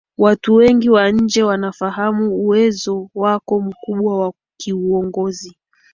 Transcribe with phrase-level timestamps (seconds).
[0.17, 5.55] Watu wengi wa nje wanafahamu uwezo wake mkubwa wa kiuongozi